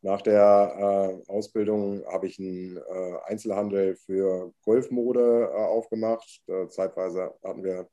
Nach 0.02 0.22
der 0.22 1.20
äh, 1.28 1.32
Ausbildung 1.32 2.06
habe 2.06 2.28
ich 2.28 2.40
einen 2.40 2.78
äh, 2.78 3.18
Einzelhandel 3.26 3.96
für 3.98 4.54
Golfmode 4.64 5.50
äh, 5.52 5.56
aufgemacht. 5.56 6.42
Äh, 6.48 6.70
zeitweise 6.70 7.34
hatten 7.44 7.64
wir, 7.66 7.90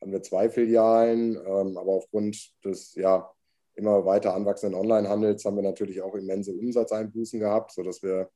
hatten 0.00 0.12
wir 0.12 0.22
zwei 0.22 0.48
Filialen, 0.48 1.36
ähm, 1.36 1.76
aber 1.76 1.92
aufgrund 1.92 2.54
des 2.64 2.94
ja, 2.94 3.30
immer 3.76 4.04
weiter 4.04 4.34
anwachsenden 4.34 4.78
Onlinehandels 4.78 5.44
haben 5.44 5.56
wir 5.56 5.62
natürlich 5.62 6.02
auch 6.02 6.14
immense 6.14 6.52
Umsatzeinbußen 6.52 7.38
gehabt, 7.38 7.72
sodass 7.72 8.02
wir 8.02 8.30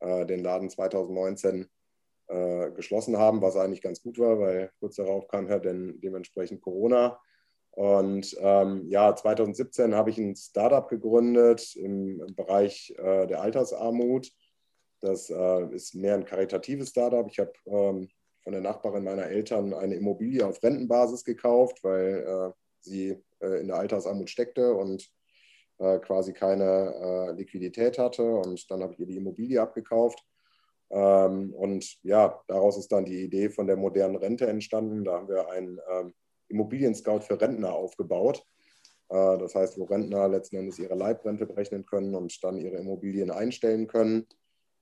äh, 0.00 0.24
den 0.26 0.40
Laden 0.40 0.70
2019 0.70 1.66
äh, 2.28 2.70
geschlossen 2.70 3.18
haben, 3.18 3.42
was 3.42 3.56
eigentlich 3.56 3.82
ganz 3.82 4.02
gut 4.02 4.18
war, 4.18 4.38
weil 4.38 4.70
kurz 4.80 4.96
darauf 4.96 5.28
kam 5.28 5.48
ja 5.48 5.58
dann 5.58 6.00
dementsprechend 6.00 6.60
Corona. 6.60 7.20
Und 7.72 8.34
ähm, 8.40 8.88
ja, 8.88 9.14
2017 9.14 9.94
habe 9.94 10.10
ich 10.10 10.18
ein 10.18 10.34
Startup 10.34 10.88
gegründet 10.88 11.76
im, 11.76 12.22
im 12.22 12.34
Bereich 12.34 12.94
äh, 12.96 13.26
der 13.26 13.42
Altersarmut. 13.42 14.32
Das 15.00 15.28
äh, 15.28 15.74
ist 15.74 15.94
mehr 15.94 16.14
ein 16.14 16.24
karitatives 16.24 16.88
Startup. 16.88 17.26
Ich 17.30 17.38
habe 17.38 17.52
ähm, 17.66 18.08
von 18.42 18.52
der 18.52 18.62
Nachbarin 18.62 19.04
meiner 19.04 19.26
Eltern 19.26 19.74
eine 19.74 19.96
Immobilie 19.96 20.46
auf 20.46 20.62
Rentenbasis 20.62 21.22
gekauft, 21.22 21.84
weil 21.84 22.24
äh, 22.26 22.52
sie 22.86 23.22
äh, 23.40 23.60
in 23.60 23.68
der 23.68 23.76
Altersarmut 23.76 24.30
steckte 24.30 24.74
und 24.74 25.08
äh, 25.78 25.98
quasi 25.98 26.32
keine 26.32 26.94
äh, 26.94 27.32
Liquidität 27.32 27.98
hatte. 27.98 28.22
Und 28.22 28.70
dann 28.70 28.82
habe 28.82 28.94
ich 28.94 29.00
ihr 29.00 29.06
die 29.06 29.16
Immobilie 29.16 29.60
abgekauft. 29.60 30.24
Ähm, 30.90 31.52
und 31.52 32.02
ja, 32.02 32.40
daraus 32.48 32.78
ist 32.78 32.90
dann 32.92 33.04
die 33.04 33.22
Idee 33.22 33.50
von 33.50 33.66
der 33.66 33.76
modernen 33.76 34.16
Rente 34.16 34.46
entstanden. 34.46 35.04
Da 35.04 35.14
haben 35.14 35.28
wir 35.28 35.50
einen 35.50 35.78
ähm, 35.90 36.14
Immobilien-Scout 36.48 37.20
für 37.20 37.40
Rentner 37.40 37.74
aufgebaut. 37.74 38.44
Das 39.08 39.54
heißt, 39.54 39.78
wo 39.78 39.84
Rentner 39.84 40.26
letzten 40.26 40.56
Endes 40.56 40.80
ihre 40.80 40.96
Leibrente 40.96 41.46
berechnen 41.46 41.86
können 41.86 42.16
und 42.16 42.42
dann 42.42 42.58
ihre 42.58 42.76
Immobilien 42.78 43.30
einstellen 43.30 43.86
können. 43.86 44.26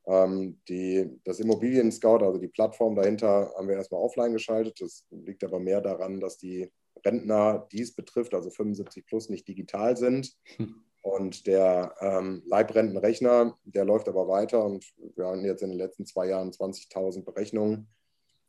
Ähm, 0.07 0.61
die, 0.69 1.21
das 1.25 1.41
Immobilien-Scout, 1.41 2.23
also 2.23 2.39
die 2.39 2.49
Plattform 2.49 2.95
dahinter, 2.95 3.53
haben 3.57 3.69
wir 3.69 3.77
erstmal 3.77 4.03
offline 4.03 4.33
geschaltet. 4.33 4.81
Das 4.81 5.07
liegt 5.11 5.45
aber 5.45 5.59
mehr 5.59 5.81
daran, 5.81 6.21
dass 6.21 6.37
die 6.37 6.71
Rentner, 7.05 7.67
die 7.73 7.83
es 7.83 7.95
betrifft, 7.95 8.35
also 8.35 8.51
75 8.51 9.07
plus, 9.07 9.29
nicht 9.29 9.47
digital 9.49 9.97
sind. 9.97 10.33
Hm. 10.57 10.85
Und 11.03 11.47
der 11.47 11.95
ähm, 12.01 12.43
Leibrentenrechner, 12.47 13.59
der 13.65 13.85
läuft 13.85 14.09
aber 14.09 14.27
weiter 14.27 14.65
und 14.65 14.87
wir 15.17 15.27
haben 15.27 15.45
jetzt 15.45 15.63
in 15.63 15.69
den 15.69 15.79
letzten 15.79 16.07
zwei 16.07 16.29
Jahren 16.29 16.51
20.000 16.51 17.25
Berechnungen 17.25 17.89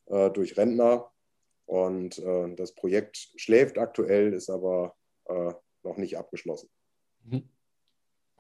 äh, 0.06 0.30
durch 0.30 0.56
Rentner. 0.56 1.12
Und 1.66 2.18
äh, 2.20 2.56
das 2.56 2.74
Projekt 2.74 3.18
schläft 3.36 3.78
aktuell, 3.78 4.34
ist 4.34 4.50
aber 4.50 4.96
äh, 5.26 5.52
noch 5.84 5.98
nicht 5.98 6.18
abgeschlossen. 6.18 6.70
Mhm. 7.26 7.50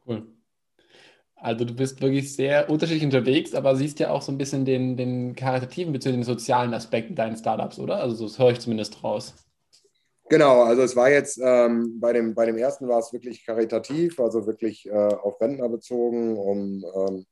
Cool. 0.05 0.27
Also 1.36 1.65
du 1.65 1.74
bist 1.74 2.01
wirklich 2.01 2.34
sehr 2.34 2.69
unterschiedlich 2.69 3.03
unterwegs, 3.03 3.53
aber 3.53 3.75
siehst 3.75 4.00
ja 4.00 4.12
auch 4.12 4.22
so 4.22 4.31
ein 4.31 4.38
bisschen 4.38 4.63
den, 4.63 4.95
den 4.95 5.36
karitativen 5.36 5.91
bzw. 5.91 6.13
den 6.13 6.24
sozialen 6.24 6.74
Aspekt 6.74 7.17
deinen 7.17 7.36
Startups, 7.36 7.79
oder? 7.79 7.98
Also 7.98 8.25
das 8.25 8.39
höre 8.39 8.51
ich 8.51 8.60
zumindest 8.60 9.03
raus. 9.03 9.36
Genau, 10.27 10.63
also 10.63 10.82
es 10.82 10.96
war 10.96 11.12
jetzt 11.12 11.39
ähm, 11.41 12.00
bei, 12.00 12.12
dem, 12.12 12.34
bei 12.34 12.48
dem 12.48 12.58
ersten 12.58 12.88
war 12.88 12.98
es 12.98 13.13
wirklich 13.13 13.46
karitativ, 13.46 14.20
also 14.20 14.48
wirklich 14.48 14.88
äh, 14.88 14.91
auf 14.91 15.39
Rentner 15.39 15.70
bezogen, 15.70 16.36
um 16.38 16.84
ähm, 16.96 17.25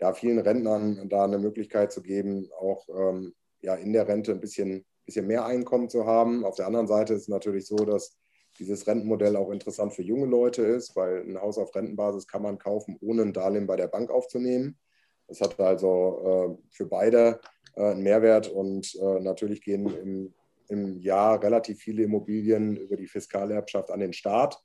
ja, 0.00 0.14
vielen 0.14 0.38
Rentnern 0.38 1.08
da 1.10 1.24
eine 1.24 1.38
Möglichkeit 1.38 1.92
zu 1.92 2.00
geben, 2.02 2.48
auch 2.58 2.88
ähm, 2.88 3.34
ja, 3.60 3.74
in 3.74 3.92
der 3.92 4.08
Rente 4.08 4.32
ein 4.32 4.40
bisschen, 4.40 4.86
bisschen 5.04 5.26
mehr 5.26 5.44
Einkommen 5.44 5.90
zu 5.90 6.06
haben. 6.06 6.44
Auf 6.44 6.56
der 6.56 6.66
anderen 6.66 6.86
Seite 6.86 7.12
ist 7.12 7.22
es 7.22 7.28
natürlich 7.28 7.66
so, 7.66 7.76
dass 7.76 8.16
dieses 8.58 8.86
Rentenmodell 8.86 9.36
auch 9.36 9.50
interessant 9.50 9.92
für 9.92 10.02
junge 10.02 10.26
Leute 10.26 10.62
ist, 10.62 10.96
weil 10.96 11.22
ein 11.22 11.40
Haus 11.40 11.58
auf 11.58 11.74
Rentenbasis 11.74 12.26
kann 12.26 12.42
man 12.42 12.58
kaufen, 12.58 12.96
ohne 13.02 13.22
ein 13.22 13.32
Darlehen 13.34 13.66
bei 13.66 13.76
der 13.76 13.88
Bank 13.88 14.10
aufzunehmen. 14.10 14.78
Das 15.26 15.42
hat 15.42 15.60
also 15.60 16.56
äh, 16.58 16.62
für 16.70 16.86
beide 16.86 17.40
äh, 17.76 17.90
einen 17.90 18.02
Mehrwert 18.02 18.48
und 18.48 18.94
äh, 18.94 19.20
natürlich 19.20 19.60
gehen 19.60 19.86
im 19.86 20.34
im 20.68 20.98
Jahr 21.00 21.42
relativ 21.42 21.80
viele 21.80 22.04
Immobilien 22.04 22.76
über 22.76 22.96
die 22.96 23.06
Fiskalerbschaft 23.06 23.90
an 23.90 24.00
den 24.00 24.12
Staat. 24.12 24.58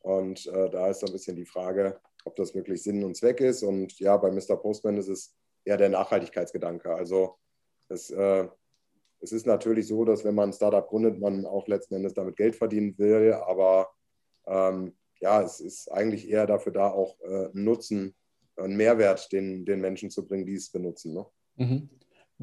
Und 0.00 0.46
äh, 0.46 0.70
da 0.70 0.88
ist 0.88 1.00
so 1.00 1.06
ein 1.06 1.12
bisschen 1.12 1.36
die 1.36 1.46
Frage, 1.46 2.00
ob 2.24 2.36
das 2.36 2.54
wirklich 2.54 2.82
Sinn 2.82 3.04
und 3.04 3.16
Zweck 3.16 3.40
ist. 3.40 3.62
Und 3.62 3.98
ja, 3.98 4.16
bei 4.16 4.30
Mr. 4.30 4.56
Postman 4.56 4.96
ist 4.96 5.08
es 5.08 5.36
eher 5.64 5.76
der 5.76 5.88
Nachhaltigkeitsgedanke. 5.88 6.92
Also 6.94 7.36
es, 7.88 8.10
äh, 8.10 8.48
es 9.20 9.32
ist 9.32 9.46
natürlich 9.46 9.86
so, 9.86 10.04
dass 10.04 10.24
wenn 10.24 10.34
man 10.34 10.50
ein 10.50 10.52
Startup 10.52 10.86
gründet, 10.86 11.20
man 11.20 11.46
auch 11.46 11.68
letzten 11.68 11.94
Endes 11.94 12.14
damit 12.14 12.36
Geld 12.36 12.56
verdienen 12.56 12.98
will. 12.98 13.32
Aber 13.32 13.90
ähm, 14.46 14.96
ja, 15.20 15.42
es 15.42 15.60
ist 15.60 15.90
eigentlich 15.92 16.28
eher 16.28 16.46
dafür 16.46 16.72
da, 16.72 16.90
auch 16.90 17.20
äh, 17.20 17.50
einen 17.50 17.64
Nutzen, 17.64 18.14
einen 18.56 18.76
Mehrwert 18.76 19.32
den, 19.32 19.64
den 19.64 19.80
Menschen 19.80 20.10
zu 20.10 20.26
bringen, 20.26 20.46
die 20.46 20.54
es 20.54 20.70
benutzen. 20.70 21.14
Ne? 21.14 21.26
Mhm. 21.56 21.90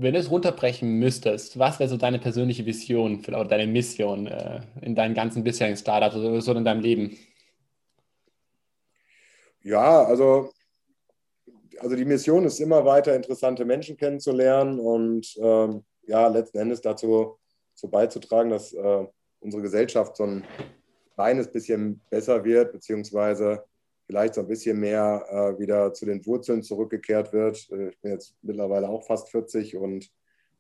Wenn 0.02 0.14
du 0.14 0.20
es 0.22 0.32
runterbrechen 0.32 0.98
müsstest, 0.98 1.60
was 1.60 1.78
wäre 1.78 1.90
so 1.90 1.98
deine 1.98 2.20
persönliche 2.20 2.66
Vision 2.66 3.20
oder 3.28 3.44
deine 3.44 3.68
Mission 3.68 4.28
äh, 4.28 4.62
in 4.82 4.96
deinen 4.96 5.14
ganzen 5.14 5.44
bisherigen 5.44 5.76
Startups 5.76 6.16
oder 6.16 6.40
so 6.40 6.54
in 6.54 6.64
deinem 6.64 6.80
Leben? 6.80 7.18
Ja, 9.62 10.06
also, 10.06 10.52
also 11.80 11.98
die 11.98 12.06
Mission 12.06 12.46
ist 12.46 12.62
immer 12.62 12.86
weiter, 12.86 13.14
interessante 13.14 13.66
Menschen 13.66 13.98
kennenzulernen 13.98 14.80
und 14.80 15.36
ähm, 15.38 15.84
ja, 16.04 16.28
letzten 16.30 16.60
Endes 16.60 16.80
dazu, 16.80 17.38
dazu 17.74 17.90
beizutragen, 17.90 18.52
dass 18.52 18.72
äh, 18.72 19.06
unsere 19.42 19.64
Gesellschaft 19.64 20.16
so 20.16 20.24
ein 20.24 20.46
kleines 21.16 21.52
bisschen 21.52 22.00
besser 22.10 22.46
wird, 22.46 22.72
beziehungsweise 22.72 23.66
vielleicht 24.10 24.34
so 24.34 24.42
ein 24.42 24.48
bisschen 24.48 24.80
mehr 24.80 25.24
äh, 25.30 25.60
wieder 25.60 25.94
zu 25.94 26.08
den 26.08 26.26
Wurzeln 26.26 26.64
zurückgekehrt 26.64 27.32
wird. 27.32 27.70
Äh, 27.70 27.90
ich 27.90 28.00
bin 28.00 28.12
jetzt 28.12 28.36
mittlerweile 28.42 28.90
auch 28.90 29.06
fast 29.06 29.30
40 29.30 29.78
und 29.78 30.10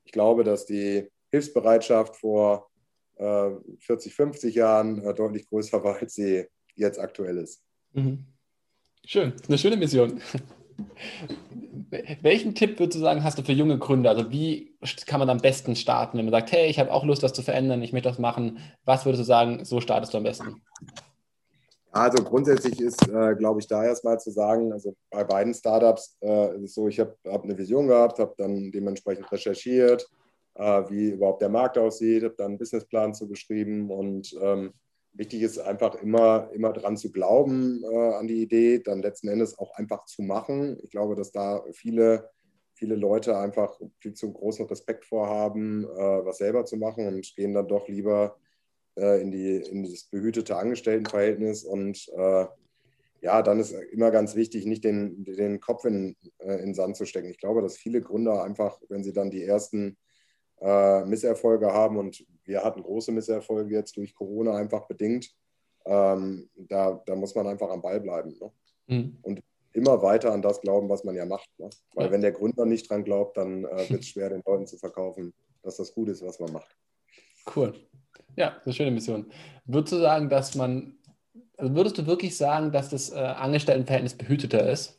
ich 0.03 0.11
glaube, 0.11 0.43
dass 0.43 0.67
die 0.67 1.09
Hilfsbereitschaft 1.31 2.15
vor 2.15 2.69
äh, 3.17 3.49
40, 3.79 4.13
50 4.13 4.53
Jahren 4.53 5.03
äh, 5.03 5.15
deutlich 5.15 5.49
größer 5.49 5.83
war, 5.83 5.97
als 5.99 6.13
sie 6.13 6.45
jetzt 6.75 6.99
aktuell 6.99 7.39
ist. 7.39 7.63
Mhm. 7.93 8.23
Schön, 9.03 9.33
eine 9.47 9.57
schöne 9.57 9.77
Mission. 9.77 10.21
Welchen 12.21 12.53
Tipp 12.53 12.79
würdest 12.79 12.97
du 12.97 13.01
sagen, 13.01 13.23
hast 13.23 13.39
du 13.39 13.41
für 13.41 13.51
junge 13.51 13.79
Gründer? 13.79 14.11
Also 14.11 14.29
wie 14.29 14.77
kann 15.07 15.19
man 15.19 15.29
am 15.31 15.39
besten 15.39 15.75
starten, 15.75 16.19
wenn 16.19 16.25
man 16.25 16.33
sagt, 16.33 16.51
hey, 16.51 16.69
ich 16.69 16.77
habe 16.77 16.93
auch 16.93 17.03
Lust, 17.03 17.23
das 17.23 17.33
zu 17.33 17.41
verändern, 17.41 17.81
ich 17.81 17.93
möchte 17.93 18.09
das 18.09 18.19
machen. 18.19 18.59
Was 18.85 19.05
würdest 19.05 19.21
du 19.21 19.25
sagen, 19.25 19.65
so 19.65 19.81
startest 19.81 20.13
du 20.13 20.19
am 20.19 20.23
besten? 20.23 20.61
Also 21.91 22.23
grundsätzlich 22.23 22.79
ist, 22.79 23.07
äh, 23.07 23.35
glaube 23.35 23.59
ich, 23.59 23.67
da 23.67 23.83
erstmal 23.83 24.19
zu 24.19 24.29
sagen, 24.29 24.71
also 24.71 24.95
bei 25.09 25.23
beiden 25.23 25.53
Startups 25.53 26.17
äh, 26.21 26.55
ist 26.55 26.63
es 26.63 26.73
so, 26.75 26.87
ich 26.87 26.99
habe 26.99 27.15
hab 27.25 27.43
eine 27.43 27.57
Vision 27.57 27.87
gehabt, 27.87 28.19
habe 28.19 28.35
dann 28.37 28.71
dementsprechend 28.71 29.31
recherchiert, 29.31 30.07
äh, 30.53 30.83
wie 30.89 31.11
überhaupt 31.11 31.41
der 31.41 31.49
Markt 31.49 31.79
aussieht, 31.79 32.23
habe 32.23 32.35
dann 32.37 32.47
einen 32.47 32.57
Businessplan 32.59 33.15
zugeschrieben 33.15 33.89
und 33.89 34.37
ähm, 34.39 34.71
wichtig 35.13 35.41
ist 35.41 35.57
einfach 35.57 35.95
immer, 35.95 36.49
immer 36.53 36.73
dran 36.73 36.95
zu 36.95 37.11
glauben 37.11 37.83
äh, 37.83 38.13
an 38.13 38.27
die 38.27 38.43
Idee, 38.43 38.79
dann 38.79 39.01
letzten 39.01 39.27
Endes 39.27 39.57
auch 39.57 39.71
einfach 39.75 40.05
zu 40.05 40.21
machen. 40.21 40.77
Ich 40.83 40.91
glaube, 40.91 41.15
dass 41.15 41.31
da 41.31 41.63
viele, 41.71 42.29
viele 42.75 42.95
Leute 42.95 43.35
einfach 43.35 43.79
viel 43.97 44.13
zu 44.13 44.31
großen 44.31 44.67
Respekt 44.67 45.05
vorhaben, 45.05 45.85
äh, 45.85 46.25
was 46.25 46.37
selber 46.37 46.65
zu 46.65 46.77
machen 46.77 47.07
und 47.07 47.35
gehen 47.35 47.55
dann 47.55 47.67
doch 47.67 47.87
lieber 47.87 48.37
äh, 48.97 49.21
in, 49.21 49.31
die, 49.31 49.57
in 49.57 49.83
das 49.83 50.03
behütete 50.05 50.55
Angestelltenverhältnis. 50.57 51.63
Und 51.63 52.09
äh, 52.15 52.45
ja, 53.21 53.41
dann 53.41 53.59
ist 53.59 53.71
immer 53.71 54.11
ganz 54.11 54.35
wichtig, 54.35 54.65
nicht 54.65 54.83
den, 54.83 55.25
den 55.25 55.59
Kopf 55.59 55.85
in, 55.85 56.15
äh, 56.39 56.55
in 56.55 56.67
den 56.67 56.73
Sand 56.73 56.95
zu 56.97 57.05
stecken. 57.05 57.29
Ich 57.29 57.39
glaube, 57.39 57.61
dass 57.61 57.77
viele 57.77 58.01
Gründer 58.01 58.43
einfach, 58.43 58.79
wenn 58.89 59.03
sie 59.03 59.13
dann 59.13 59.31
die 59.31 59.43
ersten 59.43 59.97
äh, 60.61 61.05
Misserfolge 61.05 61.73
haben, 61.73 61.97
und 61.97 62.25
wir 62.43 62.63
hatten 62.63 62.83
große 62.83 63.11
Misserfolge 63.11 63.75
jetzt 63.75 63.97
durch 63.97 64.13
Corona 64.13 64.55
einfach 64.55 64.87
bedingt, 64.87 65.33
ähm, 65.85 66.49
da, 66.55 67.01
da 67.05 67.15
muss 67.15 67.35
man 67.35 67.47
einfach 67.47 67.69
am 67.69 67.81
Ball 67.81 67.99
bleiben. 67.99 68.37
Ne? 68.39 68.51
Mhm. 68.87 69.17
Und 69.21 69.41
immer 69.73 70.01
weiter 70.01 70.31
an 70.33 70.41
das 70.41 70.61
glauben, 70.61 70.89
was 70.89 71.03
man 71.03 71.15
ja 71.15 71.25
macht. 71.25 71.49
Ne? 71.57 71.69
Weil 71.93 72.07
ja. 72.07 72.11
wenn 72.11 72.21
der 72.21 72.31
Gründer 72.31 72.65
nicht 72.65 72.89
dran 72.89 73.03
glaubt, 73.03 73.37
dann 73.37 73.65
äh, 73.65 73.89
wird 73.89 74.01
es 74.01 74.07
schwer, 74.07 74.29
den 74.29 74.41
Leuten 74.45 74.67
zu 74.67 74.77
verkaufen, 74.77 75.33
dass 75.63 75.77
das 75.77 75.93
gut 75.93 76.09
ist, 76.09 76.25
was 76.25 76.39
man 76.39 76.51
macht. 76.51 76.75
Cool. 77.55 77.73
Ja, 78.39 78.55
eine 78.63 78.73
schöne 78.73 78.91
Mission. 78.91 79.25
Würdest 79.65 79.91
du 79.91 79.97
sagen, 79.97 80.29
dass 80.29 80.55
man, 80.55 80.97
also 81.57 81.75
würdest 81.75 81.97
du 81.97 82.07
wirklich 82.07 82.37
sagen, 82.37 82.71
dass 82.71 82.87
das 82.87 83.11
äh, 83.11 83.15
Angestelltenverhältnis 83.15 84.13
behüteter 84.13 84.71
ist? 84.71 84.97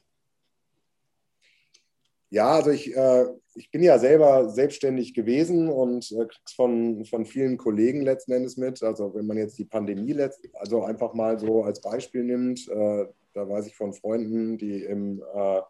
Ja, 2.29 2.51
also 2.51 2.71
ich, 2.71 2.95
äh, 2.95 3.25
ich 3.55 3.71
bin 3.71 3.83
ja 3.83 3.99
selber 3.99 4.51
selbstständig 4.51 5.15
gewesen 5.15 5.71
und 5.71 6.13
äh, 6.13 6.27
krieg's 6.27 6.53
von, 6.53 7.07
von 7.07 7.25
vielen 7.25 7.57
Kollegen 7.57 8.03
letzten 8.03 8.33
Endes 8.33 8.59
mit. 8.59 8.83
Also 8.83 9.15
wenn 9.15 9.27
man 9.27 9.39
jetzt 9.39 9.59
die 9.59 9.65
Pandemie 9.65 10.13
letzt, 10.13 10.47
also 10.53 10.85
einfach 10.85 11.15
mal 11.15 11.39
so 11.39 11.65
als 11.65 11.81
Beispiel 11.81 12.25
nimmt, 12.25 12.69
äh, 12.69 13.07
da 13.33 13.49
weiß 13.49 13.69
ich 13.69 13.75
von 13.75 13.95
Freunden, 13.95 14.59
die 14.59 14.85
im 14.85 15.23
äh, 15.35 15.63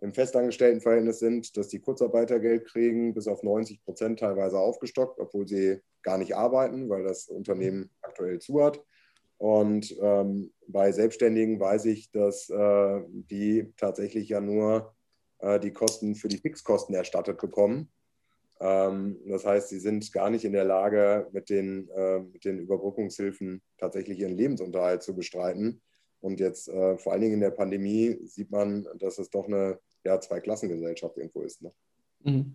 im 0.00 0.12
Festangestelltenverhältnis 0.12 1.20
sind, 1.20 1.56
dass 1.56 1.68
die 1.68 1.78
Kurzarbeitergeld 1.78 2.66
kriegen, 2.66 3.14
bis 3.14 3.28
auf 3.28 3.42
90 3.42 3.82
Prozent 3.84 4.18
teilweise 4.18 4.58
aufgestockt, 4.58 5.18
obwohl 5.18 5.48
sie 5.48 5.80
gar 6.04 6.18
nicht 6.18 6.36
arbeiten, 6.36 6.88
weil 6.88 7.02
das 7.02 7.26
Unternehmen 7.26 7.90
aktuell 8.02 8.38
zu 8.38 8.62
hat. 8.62 8.80
Und 9.38 9.94
ähm, 10.00 10.52
bei 10.68 10.92
Selbstständigen 10.92 11.58
weiß 11.58 11.86
ich, 11.86 12.10
dass 12.12 12.48
äh, 12.48 13.02
die 13.10 13.72
tatsächlich 13.76 14.28
ja 14.28 14.40
nur 14.40 14.94
äh, 15.38 15.58
die 15.58 15.72
Kosten 15.72 16.14
für 16.14 16.28
die 16.28 16.38
Fixkosten 16.38 16.94
erstattet 16.94 17.38
bekommen. 17.38 17.90
Ähm, 18.60 19.18
das 19.26 19.44
heißt, 19.44 19.68
sie 19.68 19.80
sind 19.80 20.12
gar 20.12 20.30
nicht 20.30 20.44
in 20.44 20.52
der 20.52 20.64
Lage, 20.64 21.28
mit 21.32 21.50
den, 21.50 21.88
äh, 21.88 22.20
mit 22.20 22.44
den 22.44 22.60
Überbrückungshilfen 22.60 23.60
tatsächlich 23.78 24.20
ihren 24.20 24.36
Lebensunterhalt 24.36 25.02
zu 25.02 25.14
bestreiten. 25.14 25.82
Und 26.20 26.40
jetzt 26.40 26.68
äh, 26.68 26.96
vor 26.96 27.12
allen 27.12 27.20
Dingen 27.20 27.34
in 27.34 27.40
der 27.40 27.50
Pandemie 27.50 28.18
sieht 28.24 28.50
man, 28.50 28.86
dass 28.98 29.18
es 29.18 29.28
doch 29.28 29.46
eine 29.46 29.78
ja, 30.04 30.20
Zweiklassengesellschaft 30.20 31.18
irgendwo 31.18 31.42
ist. 31.42 31.60
Ne? 31.60 31.72
Mhm. 32.22 32.54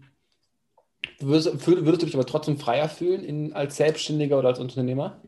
Würdest, 1.21 1.67
würdest, 1.67 2.01
du 2.01 2.05
dich 2.05 2.15
aber 2.15 2.25
trotzdem 2.25 2.57
freier 2.57 2.87
fühlen 2.87 3.23
in, 3.23 3.53
als 3.53 3.75
Selbstständiger 3.75 4.39
oder 4.39 4.49
als 4.49 4.59
Unternehmer? 4.59 5.21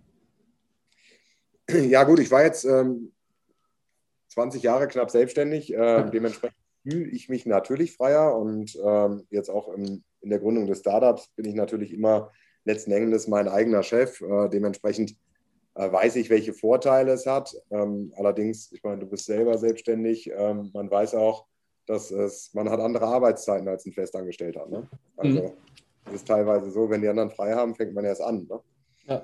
Ja, 1.70 2.04
gut, 2.04 2.20
ich 2.20 2.32
war 2.32 2.44
jetzt 2.44 2.66
ähm, 2.66 3.12
20 4.30 4.64
Jahre 4.64 4.88
knapp 4.88 5.12
selbstständig. 5.12 5.74
Äh, 5.74 6.10
dementsprechend 6.10 6.58
fühle 6.84 7.10
ich 7.10 7.30
mich 7.30 7.46
natürlich 7.46 7.94
freier 7.94 8.36
und 8.38 8.78
ähm, 8.84 9.26
jetzt 9.30 9.50
auch 9.50 9.70
im, 9.70 10.04
in 10.22 10.30
der 10.30 10.40
Gründung 10.40 10.68
des 10.68 10.80
Startups 10.80 11.30
bin 11.36 11.46
ich 11.46 11.56
natürlich 11.56 11.94
immer 11.94 12.32
letzten 12.64 12.92
Endes 12.92 13.28
mein 13.28 13.48
eigener 13.48 13.84
Chef. 13.84 14.22
Äh, 14.22 14.50
dementsprechend 14.50 15.16
äh, 15.76 15.92
weiß 15.92 16.16
ich, 16.18 16.30
welche 16.30 16.54
Vorteile 16.54 17.12
es 17.12 17.26
hat. 17.26 17.56
Ähm, 17.70 18.14
allerdings, 18.16 18.72
ich 18.72 18.84
meine, 18.84 19.00
du 19.00 19.08
bist 19.08 19.26
selber 19.26 19.58
selbstständig. 19.58 20.32
Ähm, 20.36 20.72
man 20.74 20.90
weiß 20.90 21.16
auch, 21.16 21.46
dass 21.86 22.12
es, 22.12 22.54
man 22.54 22.70
hat 22.70 22.80
andere 22.80 23.06
Arbeitszeiten 23.06 23.68
als 23.68 23.86
ein 23.86 23.94
Festangestellter. 23.94 24.68
Ne? 24.68 24.88
Also 25.18 25.42
mhm. 25.44 25.52
Es 26.06 26.14
ist 26.14 26.28
teilweise 26.28 26.72
so, 26.72 26.90
wenn 26.90 27.02
die 27.02 27.08
anderen 27.08 27.32
frei 27.32 27.54
haben, 27.54 27.76
fängt 27.76 27.94
man 27.94 28.06
erst 28.06 28.22
an. 28.22 28.48
Ne? 28.50 28.60
Ja. 29.08 29.22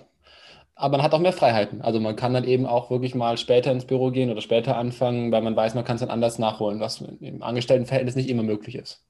Aber 0.75 0.97
man 0.97 1.03
hat 1.03 1.13
auch 1.13 1.19
mehr 1.19 1.33
Freiheiten. 1.33 1.81
Also 1.81 1.99
man 1.99 2.15
kann 2.15 2.33
dann 2.33 2.43
eben 2.43 2.67
auch 2.67 2.91
wirklich 2.91 3.15
mal 3.15 3.37
später 3.37 3.71
ins 3.71 3.85
Büro 3.85 4.11
gehen 4.11 4.29
oder 4.29 4.41
später 4.41 4.77
anfangen, 4.77 5.31
weil 5.31 5.41
man 5.41 5.55
weiß, 5.55 5.73
man 5.73 5.83
kann 5.83 5.95
es 5.95 6.01
dann 6.01 6.11
anders 6.11 6.37
nachholen, 6.37 6.79
was 6.79 7.01
im 7.01 7.41
Angestelltenverhältnis 7.41 8.15
nicht 8.15 8.29
immer 8.29 8.43
möglich 8.43 8.75
ist. 8.75 9.03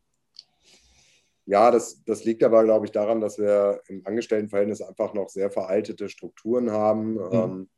Ja, 1.45 1.71
das, 1.71 2.03
das 2.05 2.23
liegt 2.23 2.43
aber, 2.43 2.63
glaube 2.63 2.85
ich, 2.85 2.91
daran, 2.91 3.19
dass 3.19 3.37
wir 3.37 3.81
im 3.87 4.01
Angestelltenverhältnis 4.05 4.81
einfach 4.81 5.13
noch 5.13 5.29
sehr 5.29 5.49
veraltete 5.49 6.07
Strukturen 6.07 6.71
haben. 6.71 7.13
Mhm. 7.13 7.29
Ähm, 7.31 7.69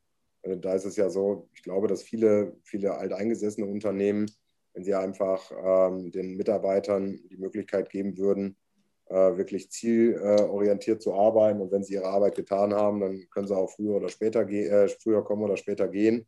äh, 0.43 0.57
da 0.57 0.73
ist 0.73 0.85
es 0.85 0.95
ja 0.95 1.09
so, 1.09 1.49
ich 1.53 1.63
glaube, 1.63 1.87
dass 1.87 2.03
viele, 2.03 2.57
viele 2.63 2.95
alteingesessene 2.95 3.65
Unternehmen, 3.65 4.29
wenn 4.73 4.83
sie 4.83 4.93
einfach 4.93 5.51
ähm, 5.51 6.11
den 6.11 6.35
Mitarbeitern 6.35 7.19
die 7.29 7.37
Möglichkeit 7.37 7.89
geben 7.89 8.17
würden, 8.17 8.55
wirklich 9.09 9.71
zielorientiert 9.71 11.01
zu 11.01 11.13
arbeiten 11.13 11.61
und 11.61 11.71
wenn 11.71 11.83
sie 11.83 11.95
ihre 11.95 12.05
Arbeit 12.05 12.35
getan 12.35 12.73
haben, 12.73 12.99
dann 12.99 13.27
können 13.31 13.47
sie 13.47 13.57
auch 13.57 13.69
früher 13.69 13.95
oder 13.95 14.09
später 14.09 14.47
äh, 14.47 14.87
früher 14.87 15.23
kommen 15.23 15.43
oder 15.43 15.57
später 15.57 15.87
gehen. 15.87 16.27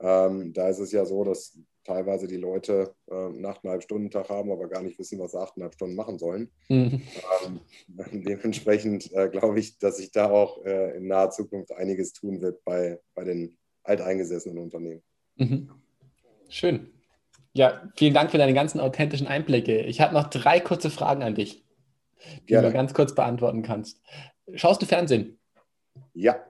Ähm, 0.00 0.52
da 0.52 0.68
ist 0.68 0.78
es 0.78 0.92
ja 0.92 1.04
so, 1.04 1.24
dass 1.24 1.58
teilweise 1.84 2.28
die 2.28 2.36
Leute 2.36 2.94
äh, 3.10 3.14
einen 3.14 3.46
8,5-Stunden-Tag 3.46 4.28
haben, 4.28 4.52
aber 4.52 4.68
gar 4.68 4.82
nicht 4.82 4.98
wissen, 4.98 5.18
was 5.18 5.32
sie 5.32 5.38
8,5 5.38 5.72
Stunden 5.72 5.96
machen 5.96 6.18
sollen. 6.18 6.50
Mhm. 6.68 7.02
Ähm, 7.44 7.60
dementsprechend 8.24 9.10
äh, 9.12 9.28
glaube 9.28 9.58
ich, 9.58 9.78
dass 9.78 9.96
sich 9.96 10.12
da 10.12 10.30
auch 10.30 10.64
äh, 10.64 10.96
in 10.96 11.08
naher 11.08 11.30
Zukunft 11.30 11.72
einiges 11.72 12.12
tun 12.12 12.40
wird 12.42 12.62
bei, 12.64 13.00
bei 13.14 13.24
den 13.24 13.56
alteingesessenen 13.82 14.58
Unternehmen. 14.58 15.02
Mhm. 15.36 15.70
Schön. 16.48 16.92
Ja, 17.54 17.90
vielen 17.96 18.14
Dank 18.14 18.30
für 18.30 18.38
deine 18.38 18.54
ganzen 18.54 18.78
authentischen 18.78 19.26
Einblicke. 19.26 19.80
Ich 19.80 20.00
habe 20.00 20.14
noch 20.14 20.28
drei 20.28 20.60
kurze 20.60 20.90
Fragen 20.90 21.22
an 21.22 21.34
dich, 21.34 21.64
die 22.42 22.46
Gerne. 22.46 22.68
du 22.68 22.72
ganz 22.72 22.94
kurz 22.94 23.14
beantworten 23.14 23.62
kannst. 23.62 24.02
Schaust 24.54 24.82
du 24.82 24.86
Fernsehen? 24.86 25.38
Ja. 26.14 26.44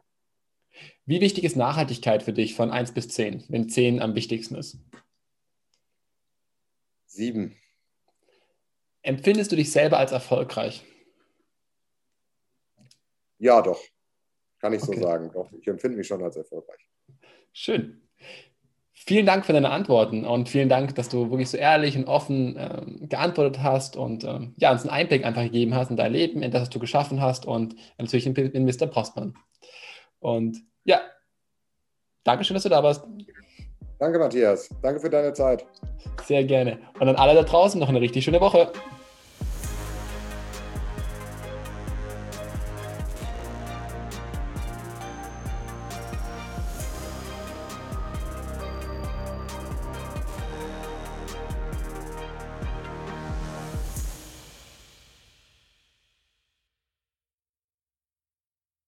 Wie 1.04 1.20
wichtig 1.20 1.44
ist 1.44 1.56
Nachhaltigkeit 1.56 2.22
für 2.22 2.32
dich 2.32 2.54
von 2.54 2.70
1 2.70 2.92
bis 2.92 3.08
10, 3.08 3.44
wenn 3.48 3.68
10 3.68 4.00
am 4.00 4.14
wichtigsten 4.14 4.54
ist? 4.54 4.78
Sieben. 7.06 7.56
Empfindest 9.02 9.50
du 9.50 9.56
dich 9.56 9.72
selber 9.72 9.98
als 9.98 10.12
erfolgreich? 10.12 10.84
Ja, 13.38 13.62
doch. 13.62 13.80
Kann 14.60 14.72
ich 14.72 14.82
okay. 14.82 14.96
so 14.96 15.02
sagen. 15.02 15.30
Doch, 15.32 15.50
ich 15.52 15.66
empfinde 15.66 15.96
mich 15.96 16.06
schon 16.06 16.22
als 16.22 16.36
erfolgreich. 16.36 16.88
Schön. 17.52 18.08
Vielen 19.08 19.24
Dank 19.24 19.46
für 19.46 19.54
deine 19.54 19.70
Antworten 19.70 20.26
und 20.26 20.50
vielen 20.50 20.68
Dank, 20.68 20.94
dass 20.96 21.08
du 21.08 21.30
wirklich 21.30 21.48
so 21.48 21.56
ehrlich 21.56 21.96
und 21.96 22.04
offen 22.04 22.56
ähm, 22.58 23.08
geantwortet 23.08 23.62
hast 23.62 23.96
und 23.96 24.22
ähm, 24.22 24.52
ja, 24.58 24.70
uns 24.70 24.82
einen 24.82 24.90
Einblick 24.90 25.24
einfach 25.24 25.44
gegeben 25.44 25.74
hast 25.74 25.88
in 25.88 25.96
dein 25.96 26.12
Leben, 26.12 26.42
in 26.42 26.50
das, 26.50 26.60
was 26.60 26.68
du 26.68 26.78
geschaffen 26.78 27.22
hast 27.22 27.46
und 27.46 27.74
natürlich 27.96 28.26
in, 28.26 28.36
in 28.36 28.66
Mr. 28.66 28.86
Postman. 28.86 29.32
Und 30.20 30.58
ja, 30.84 31.00
Dankeschön, 32.24 32.52
dass 32.52 32.64
du 32.64 32.68
da 32.68 32.82
warst. 32.82 33.02
Danke, 33.98 34.18
Matthias. 34.18 34.68
Danke 34.82 35.00
für 35.00 35.08
deine 35.08 35.32
Zeit. 35.32 35.64
Sehr 36.24 36.44
gerne. 36.44 36.78
Und 37.00 37.08
an 37.08 37.16
alle 37.16 37.34
da 37.34 37.44
draußen 37.44 37.80
noch 37.80 37.88
eine 37.88 38.02
richtig 38.02 38.26
schöne 38.26 38.42
Woche. 38.42 38.70